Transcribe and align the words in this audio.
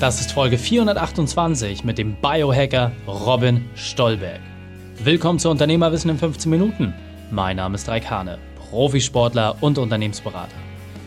Das 0.00 0.20
ist 0.20 0.32
Folge 0.32 0.58
428 0.58 1.84
mit 1.84 1.98
dem 1.98 2.16
Biohacker 2.16 2.90
Robin 3.06 3.64
Stolberg. 3.76 4.40
Willkommen 4.98 5.38
zu 5.38 5.48
Unternehmerwissen 5.48 6.10
in 6.10 6.18
15 6.18 6.50
Minuten. 6.50 6.92
Mein 7.30 7.56
Name 7.56 7.76
ist 7.76 7.88
Raik 7.88 8.10
Hane, 8.10 8.40
Profisportler 8.56 9.56
und 9.60 9.78
Unternehmensberater. 9.78 10.56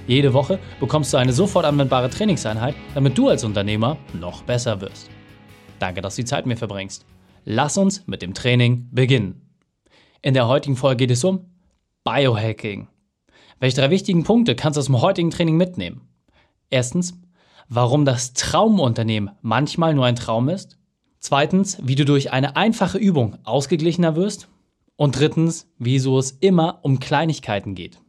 Jede 0.07 0.33
Woche 0.33 0.57
bekommst 0.79 1.11
du 1.11 1.17
eine 1.17 1.33
sofort 1.33 1.65
anwendbare 1.65 2.09
Trainingseinheit, 2.09 2.75
damit 2.95 3.17
du 3.17 3.27
als 3.27 3.43
Unternehmer 3.43 3.97
noch 4.13 4.43
besser 4.43 4.79
wirst. 4.79 5.09
Danke, 5.79 6.01
dass 6.01 6.15
du 6.15 6.21
die 6.21 6.27
Zeit 6.27 6.45
mit 6.45 6.55
mir 6.55 6.59
verbringst. 6.59 7.05
Lass 7.43 7.77
uns 7.77 8.07
mit 8.07 8.21
dem 8.21 8.33
Training 8.33 8.87
beginnen. 8.91 9.49
In 10.21 10.33
der 10.33 10.47
heutigen 10.47 10.77
Folge 10.77 11.07
geht 11.07 11.11
es 11.11 11.25
um 11.25 11.51
Biohacking. 12.05 12.87
Welche 13.59 13.81
drei 13.81 13.89
wichtigen 13.89 14.23
Punkte 14.23 14.55
kannst 14.55 14.77
du 14.77 14.79
aus 14.79 14.85
dem 14.85 15.01
heutigen 15.01 15.29
Training 15.29 15.57
mitnehmen? 15.57 16.07
Erstens, 16.69 17.19
warum 17.69 18.05
das 18.05 18.33
Traumunternehmen 18.33 19.31
manchmal 19.41 19.93
nur 19.93 20.05
ein 20.05 20.15
Traum 20.15 20.49
ist. 20.49 20.77
Zweitens, 21.19 21.77
wie 21.81 21.95
du 21.95 22.05
durch 22.05 22.31
eine 22.31 22.55
einfache 22.55 22.97
Übung 22.97 23.37
ausgeglichener 23.43 24.15
wirst. 24.15 24.47
Und 24.95 25.19
drittens, 25.19 25.67
wieso 25.77 26.17
es 26.17 26.31
immer 26.31 26.79
um 26.81 26.99
Kleinigkeiten 26.99 27.75
geht. 27.75 27.99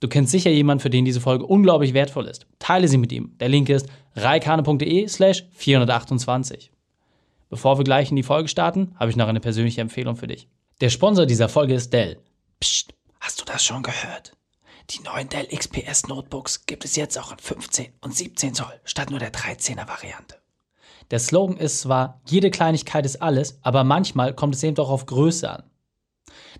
Du 0.00 0.08
kennst 0.08 0.32
sicher 0.32 0.50
jemanden, 0.50 0.82
für 0.82 0.90
den 0.90 1.04
diese 1.04 1.20
Folge 1.20 1.46
unglaublich 1.46 1.94
wertvoll 1.94 2.26
ist. 2.26 2.46
Teile 2.58 2.88
sie 2.88 2.98
mit 2.98 3.12
ihm. 3.12 3.36
Der 3.38 3.48
Link 3.48 3.68
ist 3.68 3.88
reikane.de 4.14 5.08
slash 5.08 5.46
428. 5.52 6.70
Bevor 7.48 7.78
wir 7.78 7.84
gleich 7.84 8.10
in 8.10 8.16
die 8.16 8.22
Folge 8.22 8.48
starten, 8.48 8.94
habe 8.96 9.10
ich 9.10 9.16
noch 9.16 9.28
eine 9.28 9.40
persönliche 9.40 9.80
Empfehlung 9.80 10.16
für 10.16 10.26
dich. 10.26 10.48
Der 10.80 10.90
Sponsor 10.90 11.26
dieser 11.26 11.48
Folge 11.48 11.74
ist 11.74 11.92
Dell. 11.92 12.18
Psst, 12.60 12.92
hast 13.20 13.40
du 13.40 13.44
das 13.44 13.64
schon 13.64 13.82
gehört? 13.82 14.32
Die 14.90 15.02
neuen 15.02 15.28
Dell 15.28 15.48
XPS 15.48 16.06
Notebooks 16.06 16.64
gibt 16.66 16.84
es 16.84 16.94
jetzt 16.94 17.18
auch 17.18 17.32
in 17.32 17.38
15 17.38 17.86
und 18.02 18.14
17 18.14 18.54
Zoll 18.54 18.80
statt 18.84 19.10
nur 19.10 19.18
der 19.18 19.32
13er 19.32 19.88
Variante. 19.88 20.36
Der 21.10 21.18
Slogan 21.18 21.56
ist 21.56 21.80
zwar, 21.80 22.20
jede 22.26 22.52
Kleinigkeit 22.52 23.04
ist 23.04 23.20
alles, 23.20 23.58
aber 23.62 23.82
manchmal 23.82 24.32
kommt 24.32 24.54
es 24.54 24.62
eben 24.62 24.76
doch 24.76 24.88
auf 24.88 25.06
Größe 25.06 25.50
an. 25.50 25.64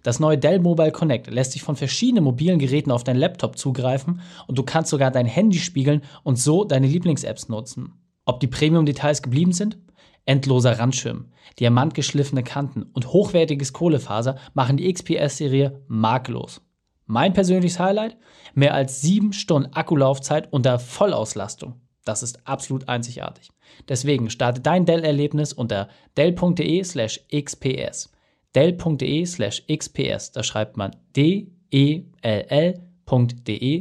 Das 0.02 0.18
neue 0.18 0.38
Dell 0.38 0.58
Mobile 0.58 0.90
Connect 0.90 1.28
lässt 1.28 1.52
sich 1.52 1.62
von 1.62 1.76
verschiedenen 1.76 2.24
mobilen 2.24 2.58
Geräten 2.58 2.90
auf 2.90 3.04
deinen 3.04 3.20
Laptop 3.20 3.58
zugreifen 3.58 4.20
und 4.48 4.58
du 4.58 4.64
kannst 4.64 4.90
sogar 4.90 5.12
dein 5.12 5.26
Handy 5.26 5.60
spiegeln 5.60 6.02
und 6.24 6.36
so 6.36 6.64
deine 6.64 6.88
Lieblings-Apps 6.88 7.48
nutzen. 7.48 7.92
Ob 8.24 8.40
die 8.40 8.48
Premium-Details 8.48 9.22
geblieben 9.22 9.52
sind? 9.52 9.78
Endloser 10.24 10.80
Randschirm, 10.80 11.26
diamantgeschliffene 11.60 12.42
Kanten 12.42 12.82
und 12.92 13.12
hochwertiges 13.12 13.72
Kohlefaser 13.72 14.36
machen 14.54 14.76
die 14.76 14.92
XPS-Serie 14.92 15.84
makellos. 15.86 16.60
Mein 17.06 17.32
persönliches 17.32 17.78
Highlight? 17.78 18.16
Mehr 18.54 18.74
als 18.74 19.00
sieben 19.00 19.32
Stunden 19.32 19.72
Akkulaufzeit 19.72 20.52
unter 20.52 20.78
Vollauslastung. 20.78 21.80
Das 22.04 22.22
ist 22.22 22.46
absolut 22.46 22.88
einzigartig. 22.88 23.50
Deswegen 23.88 24.30
starte 24.30 24.60
dein 24.60 24.86
Dell-Erlebnis 24.86 25.52
unter 25.52 25.88
dell.de 26.16 26.84
slash 26.84 27.20
xps. 27.32 28.12
dell.de 28.54 29.26
slash 29.26 29.62
xps. 29.68 30.32
Da 30.32 30.42
schreibt 30.42 30.76
man 30.76 30.94
d-e-l-l.de 31.16 31.42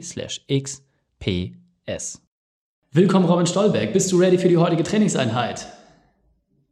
slash 0.02 0.46
xps. 0.50 2.22
Willkommen 2.92 3.26
Robin 3.26 3.46
Stolberg. 3.46 3.94
Bist 3.94 4.12
du 4.12 4.18
ready 4.18 4.38
für 4.38 4.50
die 4.50 4.58
heutige 4.58 4.84
Trainingseinheit? 4.84 5.68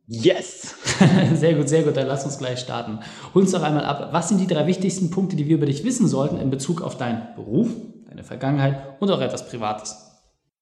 Yes! 0.08 0.76
sehr 1.34 1.56
gut, 1.56 1.70
sehr 1.70 1.84
gut. 1.84 1.96
Dann 1.96 2.08
lass 2.08 2.26
uns 2.26 2.38
gleich 2.38 2.60
starten. 2.60 3.00
Hol 3.34 3.44
uns 3.44 3.52
doch 3.52 3.64
einmal 3.64 3.86
ab. 3.86 4.10
Was 4.12 4.30
sind 4.30 4.40
die 4.40 4.48
drei 4.48 4.68
wichtigsten 4.68 5.10
Punkte, 5.10 5.36
die 5.36 5.48
wir 5.48 5.56
über 5.56 5.66
dich 5.66 5.84
wissen 5.86 6.08
sollten 6.08 6.38
in 6.38 6.50
Bezug 6.50 6.82
auf 6.82 6.98
deinen 6.98 7.34
Beruf, 7.36 7.70
deine 8.10 8.24
Vergangenheit 8.24 8.98
und 9.00 9.10
auch 9.12 9.22
etwas 9.22 9.48
Privates? 9.48 10.14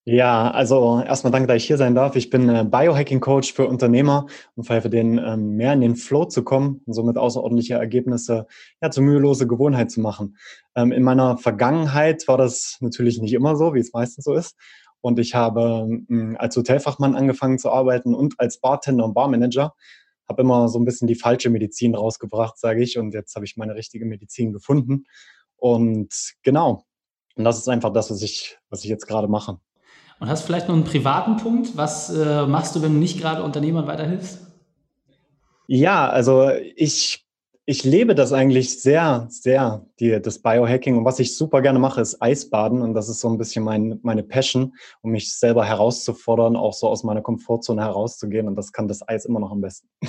Ja, 0.04 0.50
also 0.50 1.00
erstmal 1.00 1.32
danke, 1.32 1.48
dass 1.48 1.58
ich 1.58 1.68
hier 1.68 1.78
sein 1.78 1.94
darf. 1.94 2.16
Ich 2.16 2.32
bin 2.32 2.50
äh, 2.50 2.66
Biohacking-Coach 2.68 3.54
für 3.54 3.68
Unternehmer 3.68 4.26
und 4.56 4.64
verhelfe 4.64 4.90
denen, 4.90 5.20
ähm, 5.20 5.56
mehr 5.58 5.74
in 5.74 5.82
den 5.82 5.96
Flow 5.96 6.26
zu 6.26 6.44
kommen 6.44 6.82
und 6.88 6.94
somit 6.94 7.18
außerordentliche 7.18 7.76
Ergebnisse 7.76 8.48
ja, 8.82 8.90
zur 8.90 9.04
mühelose 9.04 9.46
Gewohnheit 9.46 9.92
zu 9.92 10.02
machen. 10.02 10.38
Ähm, 10.76 10.92
in 10.92 11.04
meiner 11.04 11.38
Vergangenheit 11.38 12.28
war 12.28 12.38
das 12.38 12.78
natürlich 12.82 13.22
nicht 13.22 13.34
immer 13.34 13.56
so, 13.56 13.76
wie 13.76 13.80
es 13.80 13.94
meistens 13.94 14.26
so 14.26 14.34
ist. 14.34 14.56
Und 15.02 15.20
ich 15.20 15.36
habe 15.36 15.88
hm, 16.08 16.38
als 16.40 16.56
Hotelfachmann 16.56 17.16
angefangen 17.16 17.60
zu 17.60 17.72
arbeiten 17.72 18.14
und 18.14 18.40
als 18.40 18.60
Bartender 18.60 19.06
und 19.06 19.14
Barmanager. 19.14 19.74
Habe 20.30 20.44
immer 20.44 20.70
so 20.70 20.80
ein 20.80 20.86
bisschen 20.86 21.08
die 21.08 21.16
falsche 21.16 21.50
Medizin 21.50 21.96
rausgebracht, 21.96 22.58
sage 22.58 22.82
ich. 22.82 22.98
Und 22.98 23.14
jetzt 23.14 23.36
habe 23.36 23.46
ich 23.46 23.58
meine 23.58 23.76
richtige 23.76 24.06
Medizin 24.06 24.54
gefunden. 24.54 25.06
Und 25.58 26.36
genau. 26.44 26.86
Und 27.36 27.44
das 27.44 27.58
ist 27.58 27.68
einfach 27.68 27.92
das, 27.92 28.12
was 28.12 28.22
ich, 28.22 28.58
was 28.70 28.84
ich 28.84 28.90
jetzt 28.90 29.08
gerade 29.08 29.28
mache. 29.28 29.60
Und 30.20 30.30
hast 30.30 30.44
vielleicht 30.44 30.68
noch 30.68 30.76
einen 30.76 30.84
privaten 30.84 31.38
Punkt? 31.38 31.76
Was 31.76 32.10
äh, 32.10 32.46
machst 32.46 32.76
du, 32.76 32.82
wenn 32.82 32.94
du 32.94 33.00
nicht 33.00 33.20
gerade 33.20 33.44
Unternehmern 33.44 33.88
weiterhilfst? 33.88 34.40
Ja, 35.66 36.10
also 36.10 36.50
ich 36.76 37.26
ich 37.66 37.84
lebe 37.84 38.16
das 38.16 38.34
eigentlich 38.34 38.82
sehr, 38.82 39.28
sehr, 39.30 39.86
die, 40.00 40.20
das 40.22 40.40
Biohacking. 40.40 40.98
Und 40.98 41.06
was 41.06 41.20
ich 41.20 41.38
super 41.38 41.62
gerne 41.62 41.80
mache, 41.80 42.02
ist 42.02 42.22
Eisbaden. 42.22 42.82
Und 42.82 42.96
das 42.96 43.08
ist 43.08 43.20
so 43.20 43.30
ein 43.30 43.38
bisschen 43.38 43.64
mein, 43.64 44.00
meine 44.02 44.24
Passion, 44.24 44.74
um 45.02 45.12
mich 45.12 45.34
selber 45.34 45.64
herauszufordern, 45.64 46.56
auch 46.56 46.74
so 46.74 46.88
aus 46.88 47.04
meiner 47.04 47.22
Komfortzone 47.22 47.82
herauszugehen. 47.82 48.48
Und 48.48 48.56
das 48.56 48.72
kann 48.72 48.88
das 48.88 49.08
Eis 49.08 49.26
immer 49.26 49.40
noch 49.40 49.52
am 49.52 49.62
besten. 49.62 49.88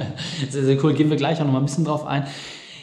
sehr, 0.50 0.64
sehr 0.64 0.84
cool. 0.84 0.94
Gehen 0.94 1.10
wir 1.10 1.16
gleich 1.16 1.40
auch 1.40 1.44
noch 1.44 1.52
mal 1.52 1.60
ein 1.60 1.66
bisschen 1.66 1.84
drauf 1.84 2.04
ein. 2.04 2.26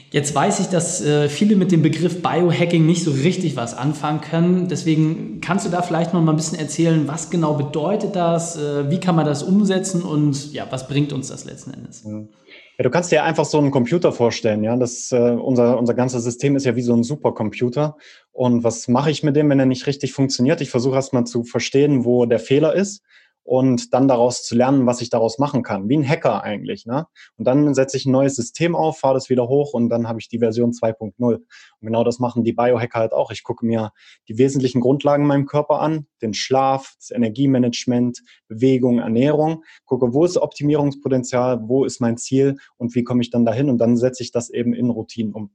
Jetzt 0.10 0.34
weiß 0.34 0.62
ich, 0.62 0.68
dass 0.68 1.02
äh, 1.02 1.28
viele 1.28 1.58
mit 1.58 1.74
dem 1.74 1.82
Begriff 1.82 2.22
Biohacking 2.22 2.86
nicht 2.86 3.04
so 3.04 3.12
richtig 3.12 3.58
was 3.58 3.74
anfangen 3.74 4.22
können. 4.22 4.70
Deswegen 4.70 5.42
kannst 5.42 5.66
du 5.66 5.70
da 5.70 5.82
vielleicht 5.82 6.14
noch 6.14 6.22
mal 6.22 6.32
ein 6.32 6.38
bisschen 6.38 6.58
erzählen, 6.58 7.10
was 7.10 7.30
genau 7.30 7.56
bedeutet 7.56 8.16
das, 8.16 8.56
äh, 8.56 8.90
wie 8.90 9.02
kann 9.02 9.18
man 9.18 9.26
das 9.26 9.44
umsetzen 9.44 10.04
und 10.04 10.54
ja, 10.54 10.66
was 10.70 10.88
bringt 10.88 11.12
uns 11.12 11.28
das 11.28 11.44
letzten 11.44 11.74
Endes? 11.74 12.06
Mhm. 12.06 12.30
Ja, 12.78 12.84
du 12.84 12.92
kannst 12.92 13.12
dir 13.12 13.24
einfach 13.24 13.46
so 13.46 13.58
einen 13.58 13.72
Computer 13.72 14.12
vorstellen, 14.12 14.64
ja. 14.64 14.76
Das, 14.76 15.12
äh, 15.12 15.18
unser, 15.18 15.80
unser 15.80 15.96
ganzes 15.96 16.24
System 16.24 16.56
ist 16.56 16.66
ja 16.66 16.76
wie 16.76 16.84
so 16.84 16.94
ein 16.94 17.04
Supercomputer. 17.04 17.98
Und 18.32 18.64
was 18.64 18.88
mache 18.88 19.10
ich 19.10 19.24
mit 19.24 19.36
dem, 19.36 19.50
wenn 19.50 19.60
er 19.60 19.66
nicht 19.66 19.88
richtig 19.88 20.14
funktioniert? 20.14 20.62
Ich 20.62 20.70
versuche 20.70 20.96
erstmal 20.96 21.26
zu 21.26 21.44
verstehen, 21.44 22.06
wo 22.06 22.26
der 22.28 22.40
Fehler 22.40 22.76
ist 22.76 23.04
und 23.48 23.94
dann 23.94 24.10
daraus 24.10 24.44
zu 24.44 24.56
lernen, 24.56 24.88
was 24.88 25.00
ich 25.00 25.10
daraus 25.10 25.40
machen 25.40 25.64
kann. 25.64 25.88
Wie 25.88 25.96
ein 25.96 26.08
Hacker 26.08 26.44
eigentlich. 26.44 26.86
Ne? 26.86 27.08
Und 27.38 27.46
dann 27.46 27.74
setze 27.74 27.96
ich 27.96 28.06
ein 28.06 28.12
neues 28.12 28.36
System 28.36 28.76
auf, 28.76 29.00
fahre 29.00 29.14
das 29.14 29.30
wieder 29.30 29.48
hoch 29.48 29.74
und 29.74 29.88
dann 29.88 30.10
habe 30.10 30.20
ich 30.20 30.28
die 30.28 30.40
Version 30.40 30.72
2.0. 30.72 31.14
Und 31.22 31.46
genau 31.80 32.04
das 32.04 32.20
machen 32.20 32.44
die 32.44 32.52
Biohacker 32.52 33.00
halt 33.00 33.14
auch. 33.14 33.32
Ich 33.32 33.44
gucke 33.44 33.66
mir 33.66 33.94
die 34.28 34.38
wesentlichen 34.38 34.82
Grundlagen 34.82 35.24
in 35.24 35.28
meinem 35.30 35.46
Körper 35.46 35.80
an, 35.80 36.08
den 36.22 36.34
Schlaf, 36.34 36.96
das 37.00 37.10
Energiemanagement, 37.12 38.20
Bewegung, 38.50 39.00
Ernährung, 39.00 39.64
gucke, 39.86 40.14
wo 40.14 40.26
ist 40.26 40.36
Optimierungspotenzial, 40.36 41.62
wo 41.70 41.86
ist 41.86 42.02
mein 42.02 42.18
Ziel 42.18 42.58
und 42.76 42.96
wie 42.96 43.06
komme 43.06 43.22
ich 43.22 43.30
dann 43.30 43.46
dahin 43.46 43.70
und 43.70 43.78
dann 43.78 43.96
setze 43.96 44.24
ich 44.24 44.32
das 44.32 44.50
eben 44.50 44.74
in 44.74 44.90
Routinen 44.90 45.34
um. 45.34 45.52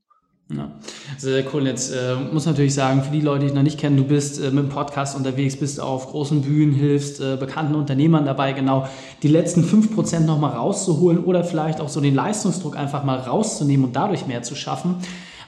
Ja, 0.51 0.71
sehr 1.17 1.45
cool. 1.55 1.67
Jetzt 1.67 1.93
äh, 1.93 2.15
muss 2.15 2.47
natürlich 2.47 2.75
sagen, 2.75 3.03
für 3.03 3.11
die 3.11 3.21
Leute, 3.21 3.41
die 3.41 3.47
dich 3.47 3.55
noch 3.55 3.63
nicht 3.63 3.79
kennen, 3.79 3.97
du 3.97 4.05
bist 4.05 4.39
äh, 4.39 4.51
mit 4.51 4.65
dem 4.65 4.69
Podcast 4.69 5.17
unterwegs, 5.17 5.57
bist 5.57 5.81
auf 5.81 6.09
großen 6.09 6.43
Bühnen, 6.43 6.75
hilfst 6.75 7.21
äh, 7.21 7.37
bekannten 7.37 7.75
Unternehmern 7.75 8.27
dabei, 8.27 8.53
genau 8.53 8.87
die 9.23 9.29
letzten 9.29 9.65
5% 9.65 10.21
nochmal 10.21 10.53
rauszuholen 10.53 11.25
oder 11.25 11.43
vielleicht 11.45 11.81
auch 11.81 11.89
so 11.89 12.01
den 12.01 12.15
Leistungsdruck 12.15 12.77
einfach 12.77 13.05
mal 13.05 13.19
rauszunehmen 13.19 13.87
und 13.87 13.97
dadurch 13.97 14.27
mehr 14.27 14.43
zu 14.43 14.55
schaffen. 14.55 14.97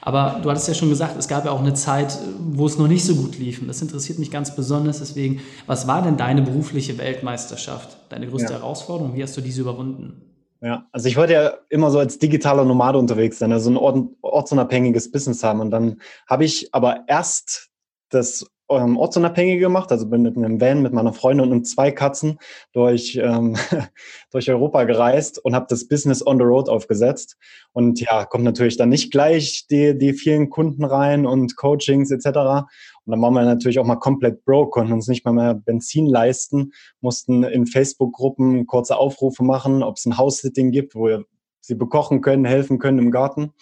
Aber 0.01 0.39
du 0.41 0.49
hattest 0.51 0.67
ja 0.67 0.75
schon 0.75 0.89
gesagt, 0.89 1.17
es 1.17 1.27
gab 1.27 1.45
ja 1.45 1.51
auch 1.51 1.61
eine 1.61 1.73
Zeit, 1.73 2.19
wo 2.51 2.67
es 2.67 2.77
noch 2.77 2.87
nicht 2.87 3.03
so 3.03 3.15
gut 3.15 3.39
lief. 3.39 3.59
Und 3.61 3.67
das 3.67 3.81
interessiert 3.81 4.19
mich 4.19 4.29
ganz 4.29 4.55
besonders. 4.55 4.99
Deswegen, 4.99 5.41
was 5.65 5.87
war 5.87 6.03
denn 6.03 6.15
deine 6.15 6.43
berufliche 6.43 6.99
Weltmeisterschaft? 6.99 7.97
Deine 8.09 8.27
größte 8.27 8.53
ja. 8.53 8.59
Herausforderung? 8.59 9.15
Wie 9.15 9.23
hast 9.23 9.35
du 9.35 9.41
diese 9.41 9.61
überwunden? 9.61 10.21
Ja, 10.61 10.87
also 10.91 11.07
ich 11.07 11.17
wollte 11.17 11.33
ja 11.33 11.53
immer 11.69 11.91
so 11.91 11.99
als 11.99 12.17
digitaler 12.17 12.65
Nomade 12.65 12.97
unterwegs 12.97 13.39
sein, 13.39 13.51
also 13.51 13.69
ein 13.69 14.09
ortsunabhängiges 14.21 15.11
Business 15.11 15.43
haben. 15.43 15.59
Und 15.59 15.71
dann 15.71 16.01
habe 16.27 16.45
ich 16.45 16.73
aber 16.73 17.03
erst 17.07 17.69
das 18.09 18.45
ähm, 18.69 18.97
ortsunabhängige 18.97 19.59
gemacht, 19.59 19.91
also 19.91 20.07
bin 20.09 20.23
mit 20.23 20.37
einem 20.37 20.59
Van 20.59 20.81
mit 20.81 20.93
meiner 20.93 21.13
Freundin 21.13 21.51
und 21.51 21.65
zwei 21.65 21.91
Katzen 21.91 22.39
durch, 22.73 23.19
ähm, 23.21 23.55
durch 24.31 24.49
Europa 24.49 24.85
gereist 24.85 25.43
und 25.43 25.53
habe 25.53 25.67
das 25.69 25.87
Business 25.87 26.25
on 26.25 26.37
the 26.37 26.43
Road 26.43 26.69
aufgesetzt. 26.69 27.37
Und 27.73 27.99
ja, 28.01 28.25
kommt 28.25 28.43
natürlich 28.43 28.77
dann 28.77 28.89
nicht 28.89 29.11
gleich 29.11 29.67
die, 29.69 29.97
die 29.97 30.13
vielen 30.13 30.49
Kunden 30.49 30.83
rein 30.83 31.25
und 31.25 31.55
Coachings 31.57 32.11
etc. 32.11 32.65
Und 33.05 33.11
dann 33.11 33.21
waren 33.21 33.33
wir 33.33 33.43
natürlich 33.43 33.79
auch 33.79 33.85
mal 33.85 33.97
komplett 33.97 34.43
broke, 34.45 34.71
konnten 34.71 34.93
uns 34.93 35.07
nicht 35.07 35.25
mal 35.25 35.31
mehr 35.31 35.53
Benzin 35.53 36.07
leisten, 36.07 36.71
mussten 37.01 37.43
in 37.43 37.67
Facebook-Gruppen 37.67 38.65
kurze 38.65 38.97
Aufrufe 38.97 39.43
machen, 39.43 39.83
ob 39.83 39.97
es 39.97 40.05
ein 40.05 40.17
House-Sitting 40.17 40.71
gibt, 40.71 40.95
wo 40.95 41.05
wir 41.05 41.25
sie 41.61 41.75
bekochen 41.75 42.21
können, 42.21 42.45
helfen 42.45 42.79
können 42.79 42.99
im 42.99 43.11
Garten. 43.11 43.53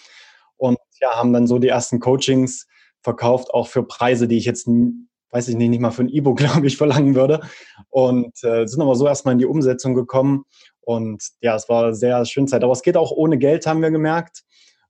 Und 0.55 0.77
ja, 1.01 1.15
haben 1.15 1.33
dann 1.33 1.47
so 1.47 1.59
die 1.59 1.67
ersten 1.67 1.99
Coachings 1.99 2.67
verkauft, 3.01 3.53
auch 3.53 3.67
für 3.67 3.83
Preise, 3.83 4.27
die 4.27 4.37
ich 4.37 4.45
jetzt, 4.45 4.67
weiß 4.67 5.49
ich 5.49 5.55
nicht, 5.55 5.69
nicht 5.69 5.81
mal 5.81 5.91
für 5.91 6.03
ein 6.03 6.09
E-Book, 6.09 6.37
glaube 6.37 6.67
ich, 6.67 6.77
verlangen 6.77 7.15
würde. 7.15 7.41
Und 7.89 8.31
äh, 8.43 8.65
sind 8.65 8.81
aber 8.81 8.95
so 8.95 9.07
erstmal 9.07 9.33
in 9.33 9.39
die 9.39 9.45
Umsetzung 9.45 9.93
gekommen. 9.93 10.45
Und 10.79 11.21
ja, 11.41 11.55
es 11.55 11.67
war 11.67 11.93
sehr 11.93 12.23
schöne 12.25 12.47
Zeit. 12.47 12.63
Aber 12.63 12.73
es 12.73 12.81
geht 12.81 12.97
auch 12.97 13.11
ohne 13.11 13.37
Geld, 13.37 13.67
haben 13.67 13.81
wir 13.81 13.91
gemerkt. 13.91 14.43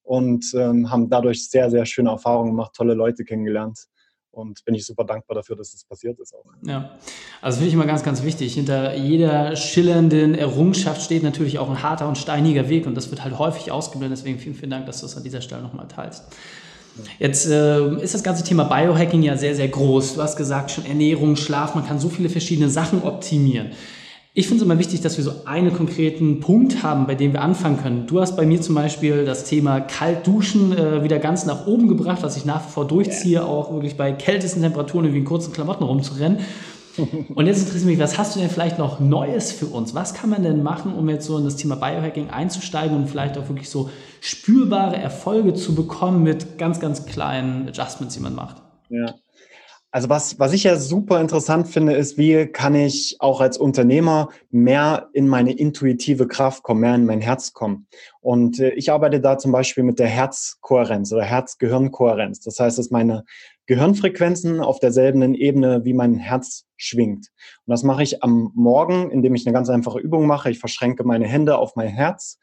Und 0.03 0.53
ähm, 0.53 0.91
haben 0.91 1.09
dadurch 1.09 1.49
sehr, 1.49 1.71
sehr 1.71 1.85
schöne 1.85 2.09
Erfahrungen 2.09 2.51
gemacht, 2.51 2.73
tolle 2.75 2.94
Leute 2.94 3.23
kennengelernt. 3.23 3.88
Und 4.33 4.65
bin 4.65 4.75
ich 4.75 4.85
super 4.85 5.03
dankbar 5.03 5.35
dafür, 5.35 5.56
dass 5.56 5.71
das 5.71 5.83
passiert 5.83 6.19
ist 6.19 6.33
auch. 6.33 6.44
Ja, 6.65 6.97
also 7.41 7.57
finde 7.57 7.69
ich 7.69 7.74
immer 7.75 7.85
ganz, 7.85 8.03
ganz 8.03 8.24
wichtig. 8.24 8.56
Hinter 8.56 8.95
jeder 8.95 9.56
schillernden 9.56 10.35
Errungenschaft 10.35 11.01
steht 11.01 11.24
natürlich 11.24 11.59
auch 11.59 11.69
ein 11.69 11.83
harter 11.83 12.07
und 12.07 12.18
steiniger 12.18 12.68
Weg 12.68 12.88
und 12.88 12.95
das 12.95 13.12
wird 13.12 13.24
halt 13.24 13.38
häufig 13.38 13.71
ausgeblendet. 13.71 14.19
Deswegen 14.19 14.39
vielen, 14.39 14.56
vielen 14.56 14.71
Dank, 14.71 14.88
dass 14.88 15.00
du 15.00 15.06
es 15.06 15.15
an 15.15 15.24
dieser 15.24 15.41
Stelle 15.41 15.62
nochmal 15.62 15.88
teilst. 15.88 16.24
Jetzt 17.19 17.47
äh, 17.47 17.95
ist 18.01 18.13
das 18.13 18.24
ganze 18.24 18.44
Thema 18.44 18.65
Biohacking 18.65 19.24
ja 19.24 19.38
sehr, 19.38 19.56
sehr 19.56 19.68
groß. 19.68 20.15
Du 20.15 20.21
hast 20.21 20.35
gesagt, 20.35 20.71
schon 20.71 20.85
Ernährung, 20.85 21.35
Schlaf, 21.35 21.75
man 21.75 21.85
kann 21.85 22.00
so 22.00 22.09
viele 22.09 22.30
verschiedene 22.30 22.69
Sachen 22.69 23.03
optimieren. 23.03 23.71
Ich 24.35 24.47
finde 24.47 24.63
es 24.63 24.65
immer 24.65 24.80
wichtig, 24.80 25.01
dass 25.01 25.18
wir 25.18 25.24
so 25.24 25.45
einen 25.45 25.74
konkreten 25.74 26.39
Punkt 26.39 26.81
haben, 26.81 27.06
bei 27.06 27.13
dem 27.13 27.33
wir 27.33 27.44
anfangen 27.44 27.77
können. 27.77 28.07
Du 28.07 28.19
hast 28.19 28.35
bei 28.35 28.47
mir 28.47 28.59
zum 28.62 28.74
Beispiel 28.74 29.25
das 29.25 29.44
Thema 29.44 29.80
Kaltduschen 29.80 30.75
äh, 30.75 31.03
wieder 31.03 31.19
ganz 31.19 31.45
nach 31.45 31.68
oben 31.68 31.88
gebracht, 31.88 32.24
was 32.24 32.35
ich 32.35 32.44
nach 32.44 32.65
wie 32.65 32.71
vor 32.71 32.88
durchziehe, 32.88 33.45
auch 33.45 33.71
wirklich 33.71 33.95
bei 33.95 34.12
kältesten 34.12 34.63
Temperaturen 34.63 35.06
irgendwie 35.06 35.19
in 35.19 35.25
kurzen 35.25 35.53
Klamotten 35.53 35.83
rumzurennen. 35.83 36.39
Und 37.35 37.45
jetzt 37.45 37.59
interessiert 37.59 37.85
mich, 37.85 38.00
was 38.00 38.18
hast 38.18 38.35
du 38.35 38.39
denn 38.39 38.50
vielleicht 38.50 38.80
noch 38.80 39.00
Neues 39.00 39.51
für 39.51 39.68
uns? 39.68 39.94
Was 39.94 40.15
kann 40.15 40.31
man 40.31 40.41
denn 40.41 40.63
machen, 40.63 40.95
um 40.95 41.09
jetzt 41.09 41.27
so 41.27 41.38
in 41.38 41.44
das 41.44 41.56
Thema 41.56 41.75
Biohacking 41.75 42.31
einzusteigen 42.31 42.97
und 42.97 43.07
vielleicht 43.07 43.38
auch 43.38 43.50
wirklich 43.50 43.69
so 43.69 43.91
spürbare 44.19 44.97
Erfolge 44.97 45.53
zu 45.53 45.75
bekommen 45.75 46.24
mit 46.24 46.57
ganz, 46.57 46.80
ganz 46.80 47.06
kleinen 47.06 47.68
Adjustments, 47.68 48.15
die 48.15 48.19
man 48.19 48.33
macht? 48.33 48.63
Ja. 48.89 49.13
Also 49.94 50.10
was, 50.10 50.40
was 50.40 50.54
ich 50.54 50.63
ja 50.63 50.75
super 50.75 51.22
interessant 51.22 51.68
finde, 51.68 51.94
ist, 51.94 52.18
wie 52.18 52.48
kann 52.48 52.74
ich 52.74 53.18
auch 53.19 53.42
als 53.42 53.60
Unternehmer 53.60 54.30
mehr 54.50 55.10
in 55.13 55.28
meine 55.28 55.51
intuitive 55.51 56.28
Kraft 56.28 56.63
kommen, 56.63 56.81
mehr 56.81 56.95
in 56.95 57.06
mein 57.06 57.22
Herz 57.22 57.54
kommen. 57.54 57.86
Und 58.19 58.60
äh, 58.60 58.72
ich 58.72 58.92
arbeite 58.92 59.22
da 59.22 59.38
zum 59.38 59.51
Beispiel 59.51 59.84
mit 59.84 60.00
der 60.00 60.07
Herzkohärenz 60.07 61.13
oder 61.13 61.22
Herz-Gehirn-Kohärenz. 61.22 62.40
Das 62.40 62.60
heißt, 62.60 62.80
dass 62.80 62.90
meine 62.90 63.24
Gehirnfrequenzen 63.68 64.62
auf 64.62 64.80
derselben 64.80 65.36
Ebene 65.36 65.86
wie 65.86 65.94
mein 65.94 66.16
Herz 66.16 66.66
schwingt. 66.75 67.28
Und 67.68 67.72
das 67.72 67.84
mache 67.84 68.01
ich 68.01 68.24
am 68.24 68.51
Morgen, 68.56 69.12
indem 69.12 69.36
ich 69.36 69.45
eine 69.45 69.54
ganz 69.54 69.69
einfache 69.69 70.00
Übung 70.00 70.25
mache. 70.25 70.50
Ich 70.50 70.57
verschränke 70.57 71.04
meine 71.04 71.28
Hände 71.28 71.60
auf 71.60 71.75
mein 71.75 71.90
Herz 71.90 72.40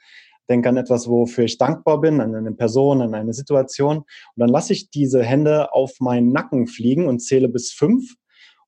denke 0.50 0.68
an 0.68 0.76
etwas, 0.76 1.08
wofür 1.08 1.44
ich 1.44 1.56
dankbar 1.56 2.00
bin, 2.00 2.20
an 2.20 2.34
eine 2.34 2.52
Person, 2.52 3.00
an 3.00 3.14
eine 3.14 3.32
Situation. 3.32 3.98
Und 3.98 4.06
dann 4.36 4.50
lasse 4.50 4.72
ich 4.72 4.90
diese 4.90 5.22
Hände 5.22 5.72
auf 5.72 6.00
meinen 6.00 6.32
Nacken 6.32 6.66
fliegen 6.66 7.06
und 7.06 7.20
zähle 7.20 7.48
bis 7.48 7.72
fünf 7.72 8.14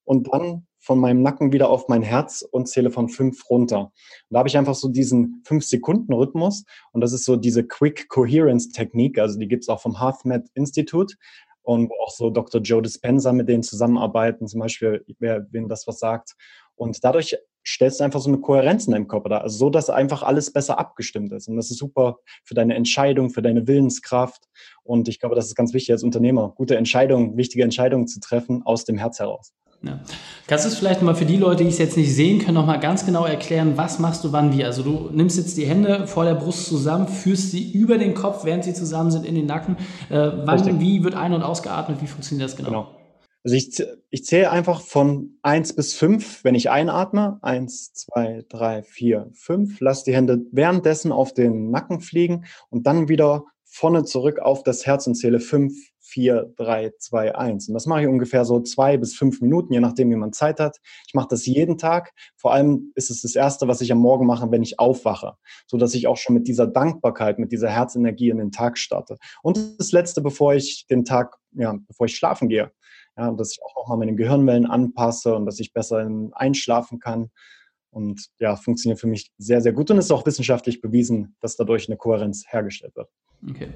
und 0.05 0.33
dann 0.33 0.67
von 0.79 0.99
meinem 0.99 1.23
Nacken 1.23 1.53
wieder 1.53 1.71
auf 1.71 1.89
mein 1.89 2.03
Herz 2.03 2.43
und 2.43 2.69
zähle 2.69 2.91
von 2.91 3.09
fünf 3.09 3.49
runter. 3.49 3.81
Und 3.81 3.93
da 4.31 4.39
habe 4.39 4.49
ich 4.49 4.59
einfach 4.59 4.75
so 4.75 4.89
diesen 4.89 5.43
fünf 5.45 5.65
Sekunden 5.65 6.13
Rhythmus 6.13 6.65
und 6.93 7.01
das 7.01 7.13
ist 7.13 7.25
so 7.25 7.37
diese 7.37 7.65
Quick 7.65 8.09
Coherence 8.09 8.69
Technik, 8.69 9.19
also 9.19 9.39
die 9.39 9.49
gibt 9.49 9.65
es 9.65 9.69
auch 9.69 9.81
vom 9.81 10.01
HeartMath 10.01 10.49
Institute 10.55 11.15
und 11.63 11.93
auch 12.01 12.11
so 12.11 12.31
Dr. 12.31 12.61
Joe 12.61 12.83
Dispenza 12.83 13.33
mit 13.33 13.49
denen 13.49 13.63
zusammenarbeiten, 13.63 14.49
zum 14.49 14.61
Beispiel, 14.61 15.05
wer, 15.19 15.47
wem 15.53 15.69
das 15.69 15.87
was 15.87 16.01
sagt. 16.01 16.35
Und 16.75 17.05
dadurch 17.05 17.37
stellst 17.67 18.01
du 18.01 18.05
einfach 18.05 18.21
so 18.21 18.29
eine 18.29 18.39
Kohärenz 18.39 18.87
in 18.87 18.93
deinem 18.93 19.09
Körper 19.09 19.29
da. 19.29 19.39
Also 19.39 19.57
so, 19.57 19.71
dass 19.71 19.91
einfach 19.91 20.23
alles 20.23 20.53
besser 20.53 20.79
abgestimmt 20.79 21.33
ist. 21.33 21.49
Und 21.49 21.57
das 21.57 21.71
ist 21.71 21.79
super 21.79 22.19
für 22.45 22.55
deine 22.55 22.75
Entscheidung, 22.75 23.31
für 23.31 23.43
deine 23.43 23.67
Willenskraft. 23.67 24.49
Und 24.83 25.09
ich 25.09 25.21
glaube, 25.21 25.35
das 25.35 25.47
ist 25.47 25.55
ganz 25.55 25.73
wichtig 25.73 25.93
als 25.93 26.03
Unternehmer, 26.03 26.53
gute 26.57 26.77
Entscheidungen, 26.77 27.37
wichtige 27.37 27.65
Entscheidungen 27.65 28.07
zu 28.07 28.21
treffen 28.21 28.63
aus 28.65 28.85
dem 28.85 28.99
Herz 28.99 29.21
heraus. 29.21 29.53
Ja. 29.85 29.99
Kannst 30.47 30.65
du 30.65 30.69
es 30.69 30.79
vielleicht 30.79 31.03
mal 31.03 31.15
für 31.15 31.25
die 31.25 31.37
Leute, 31.37 31.65
die 31.65 31.71
es 31.71 31.79
jetzt 31.79 31.97
nicht 31.97 32.15
sehen 32.15 32.39
können, 32.39 32.55
nochmal 32.55 32.79
ganz 32.79 33.05
genau 33.05 33.25
erklären, 33.25 33.77
was 33.77 33.99
machst 33.99 34.23
du 34.23 34.33
wann 34.33 34.57
wie? 34.57 34.65
Also 34.65 34.83
du 34.83 35.11
nimmst 35.13 35.37
jetzt 35.37 35.57
die 35.57 35.67
Hände 35.67 36.07
vor 36.07 36.25
der 36.25 36.35
Brust 36.35 36.67
zusammen, 36.67 37.09
führst 37.09 37.51
sie 37.51 37.73
über 37.73 37.99
den 37.99 38.15
Kopf, 38.15 38.45
während 38.45 38.65
sie 38.65 38.75
zusammen 38.75 39.11
sind, 39.11 39.27
in 39.27 39.35
den 39.35 39.47
Nacken. 39.47 39.77
Äh, 40.09 40.31
wann, 40.45 40.61
Richtig. 40.61 40.79
wie 40.79 41.03
wird 41.03 41.15
ein- 41.15 41.33
und 41.33 41.43
ausgeatmet? 41.43 42.01
Wie 42.01 42.07
funktioniert 42.07 42.49
das 42.49 42.57
genau? 42.57 42.69
genau. 42.69 43.02
Also 43.45 43.57
ich, 43.57 43.83
ich 44.11 44.25
zähle 44.25 44.51
einfach 44.51 44.81
von 44.81 45.39
eins 45.43 45.75
bis 45.75 45.95
fünf, 45.95 46.45
wenn 46.45 46.55
ich 46.55 46.71
einatme. 46.71 47.39
Eins, 47.43 47.93
zwei, 47.93 48.45
drei, 48.49 48.85
vier, 48.85 49.31
fünf. 49.33 49.81
Lass 49.81 50.05
die 50.05 50.15
Hände 50.15 50.47
währenddessen 50.53 51.11
auf 51.11 51.35
den 51.35 51.71
Nacken 51.71 52.01
fliegen 52.01 52.45
und 52.71 52.87
dann 52.87 53.09
wieder 53.09 53.45
vorne 53.65 54.05
zurück 54.05 54.39
auf 54.39 54.63
das 54.63 54.87
Herz 54.87 55.07
und 55.07 55.15
zähle 55.15 55.41
fünf, 55.41 55.75
vier, 55.99 56.53
drei, 56.57 56.93
zwei, 56.99 57.35
eins. 57.35 57.69
Und 57.69 57.75
das 57.75 57.87
mache 57.87 58.03
ich 58.03 58.07
ungefähr 58.07 58.45
so 58.45 58.61
zwei 58.61 58.97
bis 58.97 59.15
fünf 59.15 59.41
Minuten, 59.41 59.73
je 59.73 59.81
nachdem, 59.81 60.11
wie 60.11 60.17
man 60.17 60.33
Zeit 60.33 60.61
hat. 60.61 60.77
Ich 61.09 61.15
mache 61.15 61.29
das 61.31 61.47
jeden 61.47 61.79
Tag. 61.79 62.13
Vor 62.37 62.53
allem 62.53 62.93
ist 62.95 63.11
es 63.11 63.23
das 63.23 63.35
Erste, 63.35 63.67
was 63.67 63.81
ich 63.81 63.91
am 63.91 63.99
Morgen 63.99 64.27
mache, 64.27 64.51
wenn 64.51 64.63
ich 64.63 64.79
aufwache, 64.79 65.33
so 65.67 65.79
dass 65.79 65.95
ich 65.95 66.07
auch 66.07 66.19
schon 66.19 66.35
mit 66.35 66.47
dieser 66.47 66.67
Dankbarkeit, 66.67 67.39
mit 67.39 67.51
dieser 67.51 67.71
Herzenergie 67.71 68.29
in 68.29 68.37
den 68.37 68.53
Tag 68.53 68.79
starte. 68.79 69.17
Und 69.43 69.81
das 69.81 69.91
Letzte, 69.91 70.21
bevor 70.21 70.55
ich 70.55 70.87
den 70.89 71.05
Tag, 71.05 71.39
ja, 71.53 71.75
bevor 71.89 72.07
ich 72.07 72.15
schlafen 72.15 72.49
gehe 72.49 72.71
ja, 73.17 73.31
dass 73.33 73.53
ich 73.53 73.63
auch 73.63 73.77
nochmal 73.77 73.99
meine 73.99 74.15
Gehirnwellen 74.15 74.67
anpasse 74.67 75.35
und 75.35 75.47
dass 75.47 75.61
ich 75.61 75.73
besser 75.73 76.09
einschlafen 76.33 76.99
kann. 76.99 77.31
Und 77.91 78.29
ja, 78.39 78.57
funktioniert 78.57 79.01
für 79.01 79.07
mich 79.07 79.31
sehr, 79.37 79.61
sehr 79.61 79.73
gut 79.73 79.91
und 79.91 79.99
ist 79.99 80.11
auch 80.11 80.25
wissenschaftlich 80.25 80.81
bewiesen, 80.81 81.37
dass 81.41 81.57
dadurch 81.57 81.89
eine 81.89 81.99
Kohärenz 81.99 82.45
hergestellt 82.49 82.97
wird. 82.97 83.11
Okay. 83.51 83.69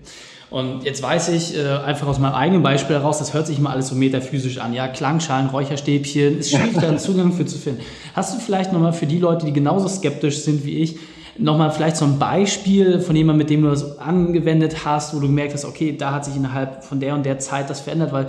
Und 0.49 0.85
jetzt 0.85 1.03
weiß 1.03 1.29
ich 1.31 1.57
äh, 1.57 1.67
einfach 1.67 2.07
aus 2.07 2.19
meinem 2.19 2.35
eigenen 2.35 2.63
Beispiel 2.63 2.97
heraus, 2.97 3.19
das 3.19 3.35
hört 3.35 3.47
sich 3.47 3.59
immer 3.59 3.71
alles 3.71 3.89
so 3.89 3.95
metaphysisch 3.95 4.59
an. 4.59 4.73
Ja, 4.73 4.89
Klangschalen, 4.89 5.49
Räucherstäbchen, 5.49 6.39
ist 6.39 6.53
schwierig, 6.53 6.79
da 6.81 6.89
einen 6.89 6.99
Zugang 6.99 7.33
für 7.33 7.45
zu 7.45 7.59
finden. 7.59 7.83
Hast 8.15 8.35
du 8.35 8.41
vielleicht 8.41 8.73
nochmal 8.73 8.93
für 8.93 9.07
die 9.07 9.19
Leute, 9.19 9.45
die 9.45 9.53
genauso 9.53 9.89
skeptisch 9.89 10.39
sind 10.39 10.65
wie 10.65 10.79
ich, 10.79 10.99
nochmal 11.37 11.71
vielleicht 11.71 11.97
so 11.97 12.05
ein 12.05 12.19
Beispiel 12.19 13.01
von 13.01 13.17
jemandem, 13.17 13.39
mit 13.39 13.51
dem 13.51 13.63
du 13.63 13.69
das 13.69 13.99
angewendet 13.99 14.85
hast, 14.85 15.15
wo 15.15 15.21
du 15.21 15.27
gemerkt 15.27 15.53
hast, 15.53 15.65
okay, 15.65 15.97
da 15.97 16.13
hat 16.13 16.25
sich 16.25 16.37
innerhalb 16.37 16.85
von 16.85 17.01
der 17.01 17.15
und 17.15 17.27
der 17.27 17.39
Zeit 17.39 17.69
das 17.69 17.81
verändert, 17.81 18.13
weil 18.13 18.29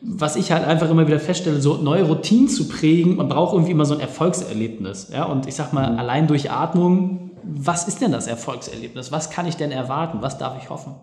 was 0.00 0.36
ich 0.36 0.52
halt 0.52 0.64
einfach 0.64 0.90
immer 0.90 1.06
wieder 1.06 1.20
feststelle, 1.20 1.60
so 1.60 1.76
neue 1.76 2.04
Routinen 2.04 2.48
zu 2.48 2.68
prägen, 2.68 3.16
man 3.16 3.28
braucht 3.28 3.52
irgendwie 3.52 3.72
immer 3.72 3.84
so 3.84 3.94
ein 3.94 4.00
Erfolgserlebnis. 4.00 5.08
Ja? 5.12 5.24
Und 5.24 5.46
ich 5.46 5.54
sag 5.54 5.72
mal, 5.72 5.90
mhm. 5.90 5.98
allein 5.98 6.26
durch 6.26 6.50
Atmung, 6.50 7.30
was 7.42 7.88
ist 7.88 8.00
denn 8.00 8.12
das 8.12 8.26
Erfolgserlebnis? 8.26 9.10
Was 9.12 9.30
kann 9.30 9.46
ich 9.46 9.56
denn 9.56 9.70
erwarten? 9.70 10.18
Was 10.20 10.38
darf 10.38 10.62
ich 10.62 10.70
hoffen? 10.70 10.94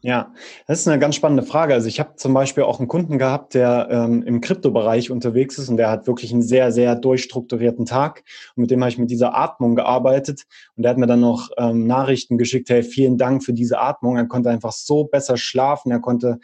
Ja, 0.00 0.32
das 0.68 0.78
ist 0.78 0.88
eine 0.88 1.00
ganz 1.00 1.16
spannende 1.16 1.42
Frage. 1.42 1.74
Also 1.74 1.88
ich 1.88 1.98
habe 1.98 2.14
zum 2.14 2.32
Beispiel 2.32 2.62
auch 2.62 2.78
einen 2.78 2.86
Kunden 2.86 3.18
gehabt, 3.18 3.54
der 3.54 3.88
ähm, 3.90 4.22
im 4.22 4.40
Kryptobereich 4.40 5.10
unterwegs 5.10 5.58
ist 5.58 5.68
und 5.68 5.76
der 5.76 5.90
hat 5.90 6.06
wirklich 6.06 6.32
einen 6.32 6.42
sehr, 6.42 6.70
sehr 6.70 6.94
durchstrukturierten 6.94 7.84
Tag. 7.84 8.22
Und 8.54 8.62
mit 8.62 8.70
dem 8.70 8.80
habe 8.80 8.90
ich 8.90 8.98
mit 8.98 9.10
dieser 9.10 9.36
Atmung 9.36 9.74
gearbeitet 9.74 10.44
und 10.76 10.84
der 10.84 10.90
hat 10.90 10.98
mir 10.98 11.08
dann 11.08 11.20
noch 11.20 11.50
ähm, 11.58 11.88
Nachrichten 11.88 12.38
geschickt, 12.38 12.70
hey, 12.70 12.84
vielen 12.84 13.18
Dank 13.18 13.42
für 13.42 13.52
diese 13.52 13.80
Atmung. 13.80 14.16
Er 14.16 14.26
konnte 14.26 14.50
einfach 14.50 14.70
so 14.70 15.02
besser 15.02 15.36
schlafen, 15.36 15.90
er 15.90 16.00
konnte 16.00 16.38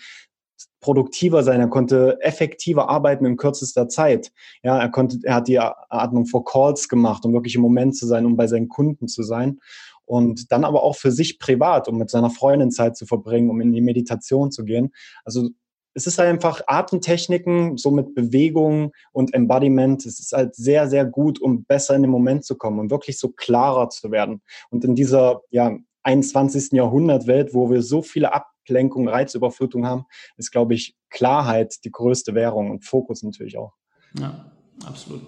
produktiver 0.84 1.42
sein, 1.42 1.60
er 1.60 1.68
konnte 1.68 2.18
effektiver 2.20 2.90
arbeiten 2.90 3.24
in 3.24 3.38
kürzester 3.38 3.88
Zeit. 3.88 4.32
Ja, 4.62 4.78
er 4.78 4.90
konnte, 4.90 5.18
er 5.22 5.36
hat 5.36 5.48
die 5.48 5.58
Atmung 5.58 6.26
vor 6.26 6.44
Calls 6.44 6.90
gemacht, 6.90 7.24
um 7.24 7.32
wirklich 7.32 7.54
im 7.54 7.62
Moment 7.62 7.96
zu 7.96 8.06
sein, 8.06 8.26
um 8.26 8.36
bei 8.36 8.46
seinen 8.48 8.68
Kunden 8.68 9.08
zu 9.08 9.22
sein. 9.22 9.60
Und 10.04 10.52
dann 10.52 10.62
aber 10.62 10.82
auch 10.82 10.96
für 10.96 11.10
sich 11.10 11.38
privat, 11.38 11.88
um 11.88 11.96
mit 11.96 12.10
seiner 12.10 12.28
Freundin 12.28 12.70
Zeit 12.70 12.98
zu 12.98 13.06
verbringen, 13.06 13.48
um 13.48 13.62
in 13.62 13.72
die 13.72 13.80
Meditation 13.80 14.52
zu 14.52 14.66
gehen. 14.66 14.92
Also 15.24 15.48
es 15.94 16.06
ist 16.06 16.20
einfach 16.20 16.60
Atemtechniken, 16.66 17.78
so 17.78 17.90
mit 17.90 18.14
Bewegung 18.14 18.92
und 19.12 19.32
Embodiment. 19.32 20.04
Es 20.04 20.20
ist 20.20 20.32
halt 20.32 20.54
sehr, 20.54 20.86
sehr 20.90 21.06
gut, 21.06 21.40
um 21.40 21.64
besser 21.64 21.94
in 21.96 22.02
den 22.02 22.10
Moment 22.10 22.44
zu 22.44 22.56
kommen 22.56 22.78
und 22.78 22.90
wirklich 22.90 23.18
so 23.18 23.30
klarer 23.30 23.88
zu 23.88 24.10
werden. 24.10 24.42
Und 24.68 24.84
in 24.84 24.94
dieser, 24.94 25.40
ja, 25.48 25.78
21. 26.02 26.72
Jahrhundert 26.72 27.26
Welt, 27.26 27.54
wo 27.54 27.70
wir 27.70 27.80
so 27.80 28.02
viele 28.02 28.34
Ab 28.34 28.48
Ablenkung, 28.64 29.08
Reizüberflutung 29.08 29.86
haben, 29.86 30.06
ist, 30.36 30.50
glaube 30.50 30.74
ich, 30.74 30.96
Klarheit 31.10 31.84
die 31.84 31.90
größte 31.90 32.34
Währung 32.34 32.70
und 32.70 32.84
Fokus 32.84 33.22
natürlich 33.22 33.58
auch. 33.58 33.74
Ja, 34.18 34.46
absolut. 34.86 35.22